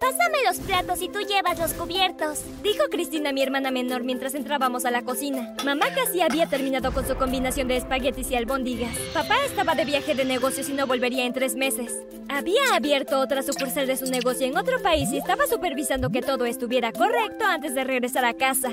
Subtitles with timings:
[0.00, 2.40] Pásame los platos y tú llevas los cubiertos.
[2.62, 5.54] Dijo Cristina, mi hermana menor, mientras entrábamos a la cocina.
[5.62, 8.96] Mamá casi había terminado con su combinación de espaguetis y albóndigas.
[9.12, 12.02] Papá estaba de viaje de negocios y no volvería en tres meses.
[12.30, 16.46] Había abierto otra sucursal de su negocio en otro país y estaba supervisando que todo
[16.46, 18.70] estuviera correcto antes de regresar a casa.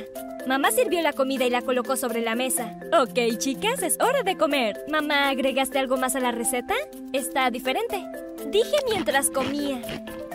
[0.47, 2.79] Mamá sirvió la comida y la colocó sobre la mesa.
[2.97, 4.81] Ok, chicas, es hora de comer.
[4.87, 6.73] Mamá, ¿agregaste algo más a la receta?
[7.11, 8.01] Está diferente.
[8.45, 9.81] Dije mientras comía.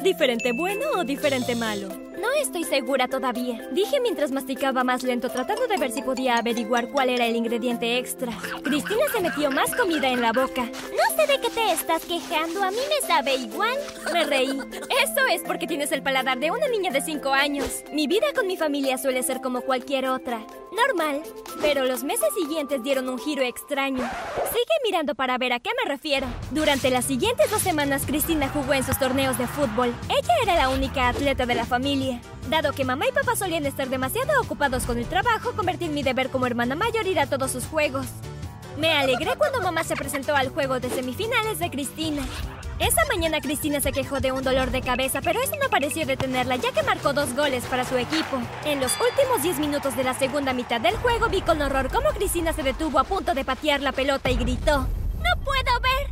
[0.02, 1.88] ¿Diferente bueno o diferente malo?
[1.88, 3.68] No estoy segura todavía.
[3.72, 7.98] Dije mientras masticaba más lento, tratando de ver si podía averiguar cuál era el ingrediente
[7.98, 8.32] extra.
[8.62, 10.62] Cristina se metió más comida en la boca.
[10.62, 12.62] No sé de qué te estás quejando.
[12.62, 13.76] A mí me sabe igual.
[14.12, 14.50] Me reí.
[14.50, 17.82] Eso es porque tienes el paladar de una niña de 5 años.
[17.92, 20.46] Mi vida con mi familia suele ser como cualquier otra.
[20.72, 21.22] Normal.
[21.60, 24.08] Pero los meses siguientes dieron un giro extraño.
[24.48, 26.26] Sigue mirando para ver a qué me refiero.
[26.50, 29.94] Durante las siguientes dos semanas, Cristina jugó en sus torneos de fútbol.
[30.08, 32.20] Ella era la única atleta de la familia.
[32.48, 36.02] Dado que mamá y papá solían estar demasiado ocupados con el trabajo, convertí en mi
[36.02, 38.06] deber como hermana mayor ir a todos sus juegos.
[38.78, 42.22] Me alegré cuando mamá se presentó al juego de semifinales de Cristina.
[42.82, 46.56] Esa mañana Cristina se quejó de un dolor de cabeza, pero eso no pareció detenerla
[46.56, 48.42] ya que marcó dos goles para su equipo.
[48.64, 52.08] En los últimos 10 minutos de la segunda mitad del juego vi con horror cómo
[52.08, 54.80] Cristina se detuvo a punto de patear la pelota y gritó.
[54.80, 56.11] ¡No puedo ver!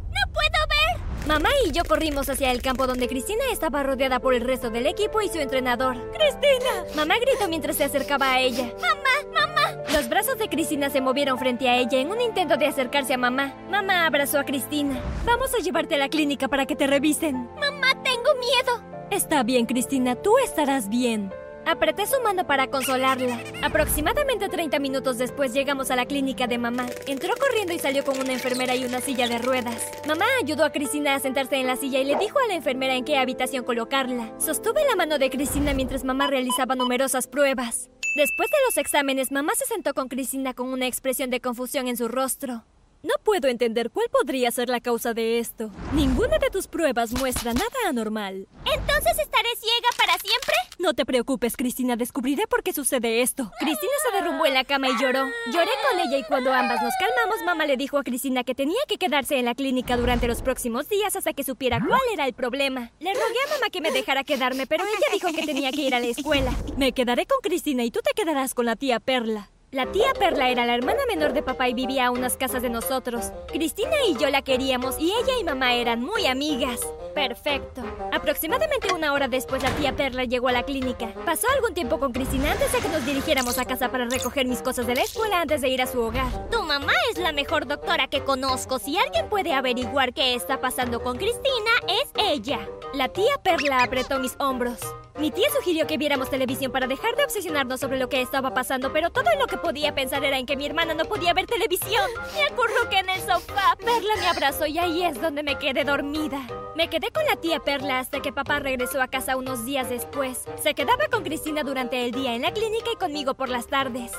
[1.30, 4.86] Mamá y yo corrimos hacia el campo donde Cristina estaba rodeada por el resto del
[4.86, 5.96] equipo y su entrenador.
[6.10, 6.84] ¡Cristina!
[6.96, 8.74] Mamá gritó mientras se acercaba a ella.
[8.80, 9.46] ¡Mamá!
[9.46, 9.82] ¡Mamá!
[9.92, 13.16] Los brazos de Cristina se movieron frente a ella en un intento de acercarse a
[13.16, 13.54] mamá.
[13.70, 15.00] Mamá abrazó a Cristina.
[15.24, 17.48] Vamos a llevarte a la clínica para que te revisen.
[17.60, 19.06] ¡Mamá, tengo miedo!
[19.12, 21.32] Está bien, Cristina, tú estarás bien.
[21.66, 23.40] Apreté su mano para consolarla.
[23.62, 26.86] Aproximadamente 30 minutos después llegamos a la clínica de mamá.
[27.06, 29.76] Entró corriendo y salió con una enfermera y una silla de ruedas.
[30.06, 32.94] Mamá ayudó a Cristina a sentarse en la silla y le dijo a la enfermera
[32.94, 34.32] en qué habitación colocarla.
[34.38, 37.90] Sostuve la mano de Cristina mientras mamá realizaba numerosas pruebas.
[38.16, 41.96] Después de los exámenes, mamá se sentó con Cristina con una expresión de confusión en
[41.96, 42.64] su rostro.
[43.02, 45.70] No puedo entender cuál podría ser la causa de esto.
[45.94, 48.46] Ninguna de tus pruebas muestra nada anormal.
[48.66, 50.49] ¿Entonces estaré ciega para siempre?
[50.90, 53.52] No te preocupes, Cristina, descubriré por qué sucede esto.
[53.60, 55.24] Cristina se derrumbó en la cama y lloró.
[55.52, 58.80] Lloré con ella y cuando ambas nos calmamos, mamá le dijo a Cristina que tenía
[58.88, 62.32] que quedarse en la clínica durante los próximos días hasta que supiera cuál era el
[62.32, 62.90] problema.
[62.98, 65.94] Le rogué a mamá que me dejara quedarme, pero ella dijo que tenía que ir
[65.94, 66.52] a la escuela.
[66.76, 69.48] Me quedaré con Cristina y tú te quedarás con la tía Perla.
[69.72, 72.68] La tía Perla era la hermana menor de papá y vivía a unas casas de
[72.68, 73.30] nosotros.
[73.52, 76.80] Cristina y yo la queríamos y ella y mamá eran muy amigas.
[77.14, 77.80] Perfecto.
[78.12, 81.14] Aproximadamente una hora después la tía Perla llegó a la clínica.
[81.24, 84.60] Pasó algún tiempo con Cristina antes de que nos dirigiéramos a casa para recoger mis
[84.60, 86.50] cosas de la escuela antes de ir a su hogar.
[86.50, 88.80] Tu mamá es la mejor doctora que conozco.
[88.80, 92.58] Si alguien puede averiguar qué está pasando con Cristina, es ella.
[92.92, 94.80] La tía Perla apretó mis hombros.
[95.18, 98.92] Mi tía sugirió que viéramos televisión para dejar de obsesionarnos sobre lo que estaba pasando,
[98.92, 102.08] pero todo lo que podía pensar era en que mi hermana no podía ver televisión.
[102.34, 103.76] Me acurruqué en el sofá.
[103.78, 106.46] Perla me abrazó y ahí es donde me quedé dormida.
[106.76, 110.44] Me quedé con la tía Perla hasta que papá regresó a casa unos días después.
[110.62, 114.12] Se quedaba con Cristina durante el día en la clínica y conmigo por las tardes.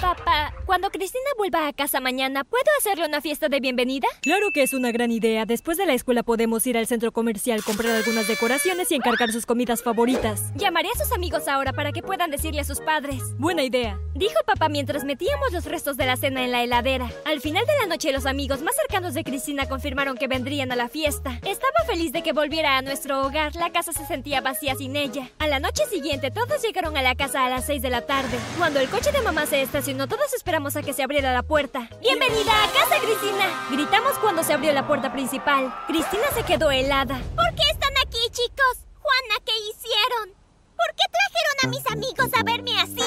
[0.00, 4.08] Papá, cuando Cristina vuelva a casa mañana, ¿puedo hacerle una fiesta de bienvenida?
[4.22, 5.44] Claro que es una gran idea.
[5.44, 9.46] Después de la escuela podemos ir al centro comercial, comprar algunas decoraciones y encargar sus
[9.46, 10.47] comidas favoritas.
[10.54, 13.22] Llamaré a sus amigos ahora para que puedan decirle a sus padres.
[13.38, 13.98] Buena idea.
[14.14, 17.10] Dijo papá mientras metíamos los restos de la cena en la heladera.
[17.24, 20.76] Al final de la noche, los amigos más cercanos de Cristina confirmaron que vendrían a
[20.76, 21.38] la fiesta.
[21.44, 23.54] Estaba feliz de que volviera a nuestro hogar.
[23.56, 25.30] La casa se sentía vacía sin ella.
[25.38, 28.38] A la noche siguiente, todos llegaron a la casa a las 6 de la tarde.
[28.56, 31.88] Cuando el coche de mamá se estacionó, todos esperamos a que se abriera la puerta.
[32.00, 33.68] ¡Bienvenida a casa, Cristina!
[33.70, 35.72] Gritamos cuando se abrió la puerta principal.
[35.86, 37.20] Cristina se quedó helada.
[37.36, 38.86] ¿Por qué están aquí, chicos?
[39.00, 40.37] Juana, ¿qué hicieron?
[40.78, 43.02] ¿Por qué trajeron a mis amigos a verme así?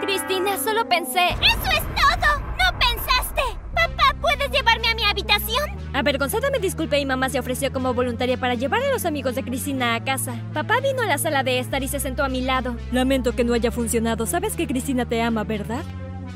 [0.00, 1.30] Cristina, solo pensé...
[1.30, 2.40] ¡Eso es todo!
[2.40, 3.42] ¡No pensaste!
[3.74, 5.68] Papá, ¿puedes llevarme a mi habitación?
[5.92, 9.42] Avergonzada me disculpé y mamá se ofreció como voluntaria para llevar a los amigos de
[9.42, 10.40] Cristina a casa.
[10.54, 12.76] Papá vino a la sala de estar y se sentó a mi lado.
[12.92, 14.26] Lamento que no haya funcionado.
[14.26, 15.82] Sabes que Cristina te ama, ¿verdad?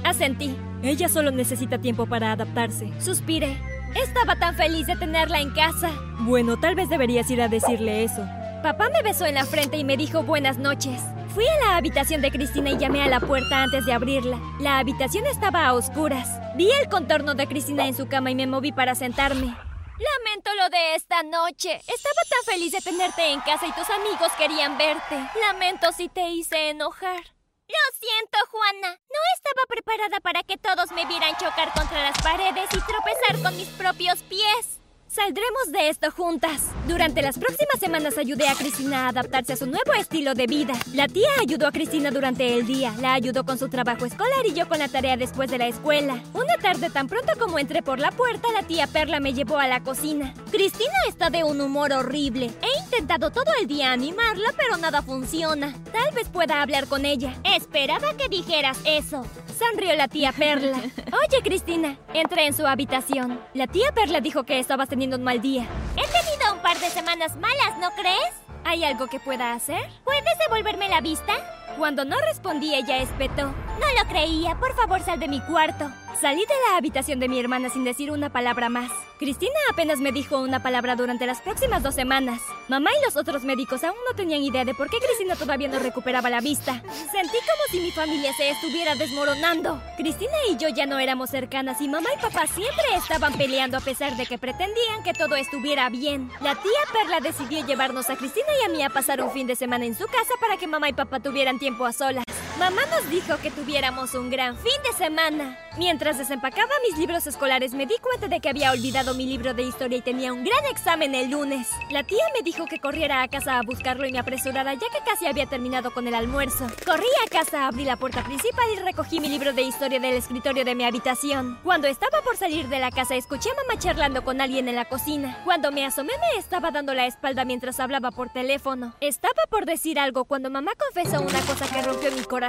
[0.02, 0.56] Asentí.
[0.82, 2.90] Ella solo necesita tiempo para adaptarse.
[2.98, 3.56] Suspiré.
[3.94, 5.90] Estaba tan feliz de tenerla en casa.
[6.20, 8.26] Bueno, tal vez deberías ir a decirle eso.
[8.62, 11.00] Papá me besó en la frente y me dijo buenas noches.
[11.34, 14.38] Fui a la habitación de Cristina y llamé a la puerta antes de abrirla.
[14.58, 16.28] La habitación estaba a oscuras.
[16.56, 19.46] Vi el contorno de Cristina en su cama y me moví para sentarme.
[19.46, 21.76] Lamento lo de esta noche.
[21.76, 25.16] Estaba tan feliz de tenerte en casa y tus amigos querían verte.
[25.40, 27.20] Lamento si te hice enojar.
[27.66, 28.88] Lo siento, Juana.
[28.90, 33.56] No estaba preparada para que todos me vieran chocar contra las paredes y tropezar con
[33.56, 34.79] mis propios pies.
[35.10, 36.62] Saldremos de esto juntas.
[36.86, 40.74] Durante las próximas semanas ayudé a Cristina a adaptarse a su nuevo estilo de vida.
[40.94, 44.54] La tía ayudó a Cristina durante el día, la ayudó con su trabajo escolar y
[44.54, 46.22] yo con la tarea después de la escuela.
[46.32, 49.66] Una tarde tan pronto como entré por la puerta, la tía Perla me llevó a
[49.66, 50.32] la cocina.
[50.52, 52.52] Cristina está de un humor horrible.
[52.62, 55.74] He intentado todo el día animarla, pero nada funciona.
[55.92, 57.34] Tal vez pueda hablar con ella.
[57.42, 59.26] Esperaba que dijeras eso.
[59.58, 60.78] Sonrió la tía Perla.
[60.78, 63.40] Oye, Cristina, entré en su habitación.
[63.54, 65.66] La tía Perla dijo que estabas teniendo un mal día.
[65.96, 68.34] He tenido un par de semanas malas, ¿no crees?
[68.66, 69.80] ¿Hay algo que pueda hacer?
[70.04, 71.32] ¿Puedes devolverme la vista?
[71.78, 73.44] Cuando no respondí, ella espetó.
[73.46, 74.56] No lo creía.
[74.56, 75.90] Por favor, sal de mi cuarto.
[76.20, 78.90] Salí de la habitación de mi hermana sin decir una palabra más.
[79.20, 82.40] Cristina apenas me dijo una palabra durante las próximas dos semanas.
[82.68, 85.78] Mamá y los otros médicos aún no tenían idea de por qué Cristina todavía no
[85.78, 86.80] recuperaba la vista.
[87.12, 89.78] Sentí como si mi familia se estuviera desmoronando.
[89.98, 93.80] Cristina y yo ya no éramos cercanas y mamá y papá siempre estaban peleando a
[93.80, 96.30] pesar de que pretendían que todo estuviera bien.
[96.40, 99.54] La tía Perla decidió llevarnos a Cristina y a mí a pasar un fin de
[99.54, 102.24] semana en su casa para que mamá y papá tuvieran tiempo a solas.
[102.58, 105.58] Mamá nos dijo que tuviéramos un gran fin de semana.
[105.78, 109.62] Mientras desempacaba mis libros escolares me di cuenta de que había olvidado mi libro de
[109.62, 111.68] historia y tenía un gran examen el lunes.
[111.90, 115.02] La tía me dijo que corriera a casa a buscarlo y me apresurara ya que
[115.06, 116.66] casi había terminado con el almuerzo.
[116.84, 120.64] Corrí a casa, abrí la puerta principal y recogí mi libro de historia del escritorio
[120.64, 121.58] de mi habitación.
[121.62, 124.86] Cuando estaba por salir de la casa escuché a mamá charlando con alguien en la
[124.86, 125.40] cocina.
[125.44, 128.94] Cuando me asomé me estaba dando la espalda mientras hablaba por teléfono.
[129.00, 132.39] Estaba por decir algo cuando mamá confesó una cosa que rompió mi corazón.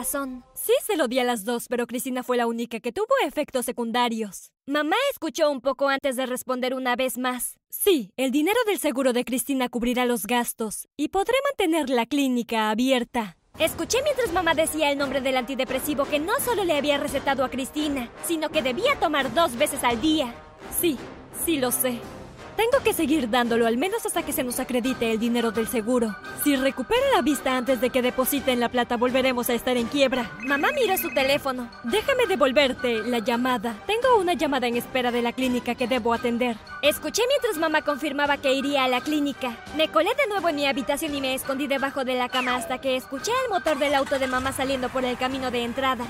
[0.54, 3.66] Sí, se lo di a las dos, pero Cristina fue la única que tuvo efectos
[3.66, 4.52] secundarios.
[4.66, 7.60] Mamá escuchó un poco antes de responder una vez más.
[7.70, 12.70] Sí, el dinero del seguro de Cristina cubrirá los gastos y podré mantener la clínica
[12.70, 13.38] abierta.
[13.60, 17.50] Escuché mientras mamá decía el nombre del antidepresivo que no solo le había recetado a
[17.50, 20.34] Cristina, sino que debía tomar dos veces al día.
[20.80, 20.98] Sí,
[21.46, 22.00] sí lo sé.
[22.62, 26.16] Tengo que seguir dándolo al menos hasta que se nos acredite el dinero del seguro.
[26.44, 30.30] Si recupera la vista antes de que depositen la plata, volveremos a estar en quiebra.
[30.46, 31.68] Mamá mira su teléfono.
[31.86, 33.76] Déjame devolverte la llamada.
[33.88, 36.56] Tengo una llamada en espera de la clínica que debo atender.
[36.84, 39.58] Escuché mientras mamá confirmaba que iría a la clínica.
[39.76, 42.80] Me colé de nuevo en mi habitación y me escondí debajo de la cama hasta
[42.80, 46.06] que escuché el motor del auto de mamá saliendo por el camino de entrada.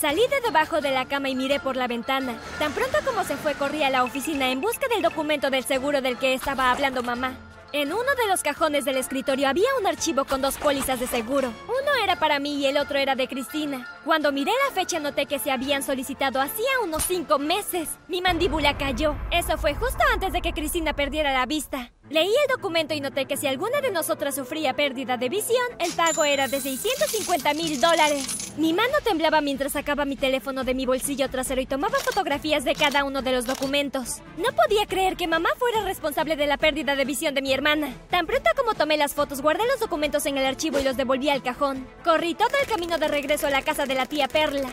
[0.00, 2.38] Salí de debajo de la cama y miré por la ventana.
[2.60, 6.00] Tan pronto como se fue, corrí a la oficina en busca del documento del seguro
[6.00, 7.34] del que estaba hablando mamá.
[7.72, 11.52] En uno de los cajones del escritorio había un archivo con dos pólizas de seguro.
[11.66, 13.88] Uno era para mí y el otro era de Cristina.
[14.04, 17.98] Cuando miré la fecha noté que se habían solicitado hacía unos cinco meses.
[18.06, 19.16] Mi mandíbula cayó.
[19.32, 21.90] Eso fue justo antes de que Cristina perdiera la vista.
[22.10, 25.92] Leí el documento y noté que si alguna de nosotras sufría pérdida de visión, el
[25.92, 28.54] pago era de 650 mil dólares.
[28.56, 32.74] Mi mano temblaba mientras sacaba mi teléfono de mi bolsillo trasero y tomaba fotografías de
[32.74, 34.22] cada uno de los documentos.
[34.38, 37.92] No podía creer que mamá fuera responsable de la pérdida de visión de mi hermana.
[38.08, 41.28] Tan pronto como tomé las fotos, guardé los documentos en el archivo y los devolví
[41.28, 41.86] al cajón.
[42.04, 44.70] Corrí todo el camino de regreso a la casa de la tía Perla.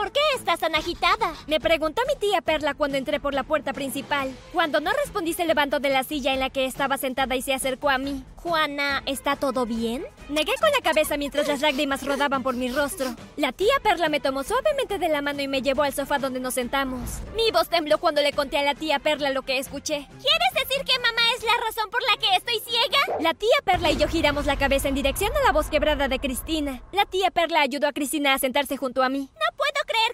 [0.00, 1.34] ¿Por qué estás tan agitada?
[1.46, 4.34] Me preguntó mi tía Perla cuando entré por la puerta principal.
[4.50, 7.52] Cuando no respondí se levantó de la silla en la que estaba sentada y se
[7.52, 8.24] acercó a mí.
[8.36, 10.06] Juana, ¿está todo bien?
[10.30, 13.14] Negué con la cabeza mientras las lágrimas rodaban por mi rostro.
[13.36, 16.40] La tía Perla me tomó suavemente de la mano y me llevó al sofá donde
[16.40, 17.18] nos sentamos.
[17.36, 20.06] Mi voz tembló cuando le conté a la tía Perla lo que escuché.
[20.08, 23.20] ¿Quieres decir que mamá es la razón por la que estoy ciega?
[23.20, 26.18] La tía Perla y yo giramos la cabeza en dirección a la voz quebrada de
[26.18, 26.80] Cristina.
[26.92, 29.28] La tía Perla ayudó a Cristina a sentarse junto a mí.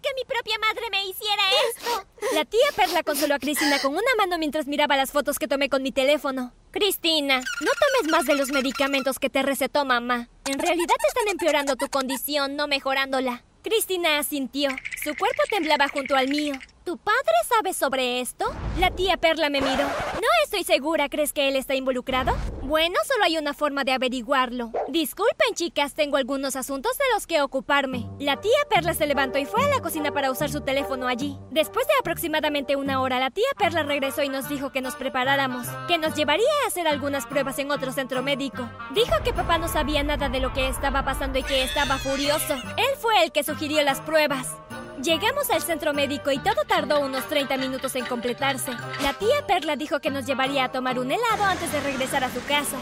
[0.03, 2.07] Que mi propia madre me hiciera esto.
[2.35, 5.69] La tía Perla consoló a Cristina con una mano mientras miraba las fotos que tomé
[5.69, 6.53] con mi teléfono.
[6.71, 10.29] Cristina, no tomes más de los medicamentos que te recetó mamá.
[10.45, 13.43] En realidad te están empeorando tu condición, no mejorándola.
[13.63, 14.71] Cristina asintió.
[15.03, 16.55] Su cuerpo temblaba junto al mío.
[16.85, 18.55] ¿Tu padre sabe sobre esto?
[18.79, 19.89] La tía Perla me miró.
[20.27, 21.09] No estoy segura.
[21.09, 22.37] ¿Crees que él está involucrado?
[22.63, 24.73] Bueno, solo hay una forma de averiguarlo.
[24.89, 28.09] Disculpen, chicas, tengo algunos asuntos de los que ocuparme.
[28.19, 31.39] La tía Perla se levantó y fue a la cocina para usar su teléfono allí.
[31.53, 35.69] Después de aproximadamente una hora, la tía Perla regresó y nos dijo que nos preparáramos,
[35.87, 38.69] que nos llevaría a hacer algunas pruebas en otro centro médico.
[38.95, 42.55] Dijo que papá no sabía nada de lo que estaba pasando y que estaba furioso.
[42.55, 44.57] Él fue el que sugirió las pruebas.
[45.03, 48.73] Llegamos al centro médico y todo tardó unos 30 minutos en completarse.
[49.03, 52.31] La tía Perla dijo que nos llevaría a tomar un helado antes de regresar a
[52.31, 52.79] su casa.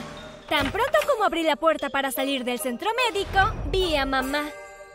[0.49, 4.44] Tan pronto como abrí la puerta para salir del centro médico, vi a mamá.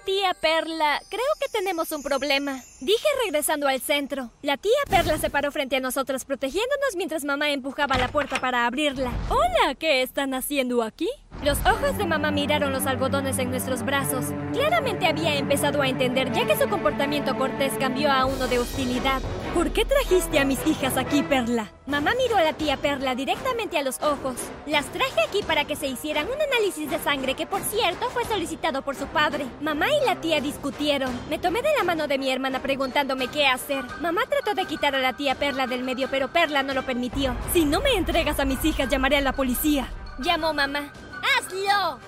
[0.10, 2.64] Tía Perla, creo que tenemos un problema.
[2.80, 4.32] Dije regresando al centro.
[4.42, 8.66] La tía Perla se paró frente a nosotros protegiéndonos mientras mamá empujaba la puerta para
[8.66, 9.12] abrirla.
[9.30, 11.08] Hola, ¿qué están haciendo aquí?
[11.44, 14.26] Los ojos de mamá miraron los algodones en nuestros brazos.
[14.52, 19.22] Claramente había empezado a entender ya que su comportamiento cortés cambió a uno de hostilidad.
[19.54, 21.72] ¿Por qué trajiste a mis hijas aquí, Perla?
[21.88, 24.36] Mamá miró a la tía Perla directamente a los ojos.
[24.68, 28.26] Las traje aquí para que se hicieran un análisis de sangre que, por cierto, fue
[28.26, 29.46] solicitado por su padre.
[29.60, 31.12] Mamá y la tía discutieron.
[31.30, 33.84] Me tomé de la mano de mi hermana preguntándome qué hacer.
[34.02, 37.36] Mamá trató de quitar a la tía Perla del medio, pero Perla no lo permitió.
[37.52, 39.90] Si no me entregas a mis hijas, llamaré a la policía.
[40.20, 40.92] Llamó mamá.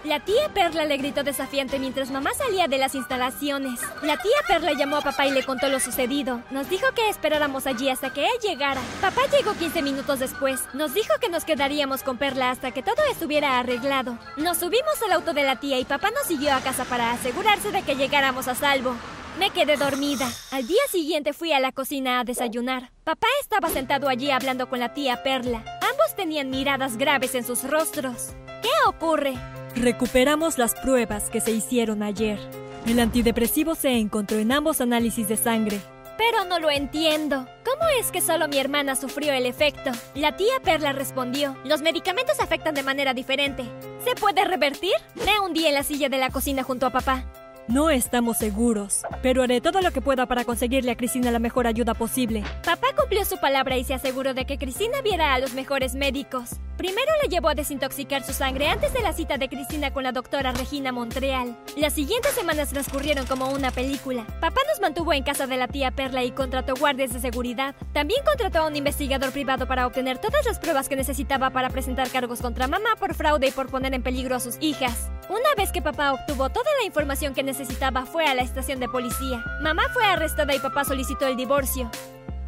[0.04, 3.80] La tía Perla le gritó desafiante mientras mamá salía de las instalaciones.
[4.02, 6.42] La tía Perla llamó a papá y le contó lo sucedido.
[6.52, 8.82] Nos dijo que esperáramos allí hasta que él llegara.
[9.00, 10.62] Papá llegó 15 minutos después.
[10.74, 14.18] Nos dijo que nos quedaríamos con Perla hasta que todo estuviera arreglado.
[14.38, 17.72] Nos subimos al auto de la tía y papá nos siguió a casa para asegurarse
[17.72, 18.96] de que llegáramos a salvo.
[19.40, 20.30] Me quedé dormida.
[20.52, 22.92] Al día siguiente fui a la cocina a desayunar.
[23.04, 25.64] Papá estaba sentado allí hablando con la tía Perla.
[25.90, 28.34] Ambos tenían miradas graves en sus rostros.
[28.62, 29.34] ¿Qué ocurre?
[29.76, 32.40] Recuperamos las pruebas que se hicieron ayer.
[32.86, 35.80] El antidepresivo se encontró en ambos análisis de sangre.
[36.18, 37.48] Pero no lo entiendo.
[37.66, 39.92] ¿Cómo es que solo mi hermana sufrió el efecto?
[40.14, 43.64] La tía Perla respondió, los medicamentos afectan de manera diferente.
[44.06, 44.94] ¿Se puede revertir?
[45.26, 47.26] Me hundí en la silla de la cocina junto a papá.
[47.72, 51.68] No estamos seguros, pero haré todo lo que pueda para conseguirle a Cristina la mejor
[51.68, 52.44] ayuda posible.
[52.66, 56.60] Papá cumplió su palabra y se aseguró de que Cristina viera a los mejores médicos.
[56.76, 60.12] Primero le llevó a desintoxicar su sangre antes de la cita de Cristina con la
[60.12, 61.56] doctora Regina Montreal.
[61.78, 64.26] Las siguientes semanas transcurrieron como una película.
[64.42, 67.76] Papá nos mantuvo en casa de la tía Perla y contrató guardias de seguridad.
[67.94, 72.10] También contrató a un investigador privado para obtener todas las pruebas que necesitaba para presentar
[72.10, 75.11] cargos contra mamá por fraude y por poner en peligro a sus hijas.
[75.32, 78.90] Una vez que papá obtuvo toda la información que necesitaba, fue a la estación de
[78.90, 79.42] policía.
[79.62, 81.90] Mamá fue arrestada y papá solicitó el divorcio.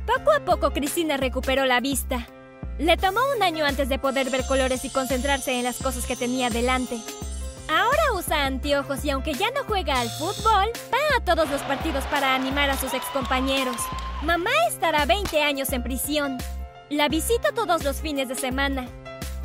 [0.06, 2.28] Poco a poco Cristina recuperó la vista.
[2.80, 6.18] Le tomó un año antes de poder ver colores y concentrarse en las cosas que
[6.18, 7.00] tenía delante.
[7.70, 12.04] Ahora usa anteojos y aunque ya no juega al fútbol, va a todos los partidos
[12.08, 13.78] para animar a sus excompañeros.
[14.24, 16.38] Mamá estará 20 años en prisión.
[16.90, 18.90] La visito todos los fines de semana.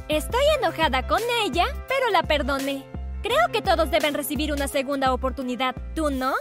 [0.09, 2.98] Estoy enojada con ella, pero la perdoné.
[3.23, 5.75] Creo que todos deben recibir una segunda oportunidad.
[5.95, 6.35] ¿Tú no?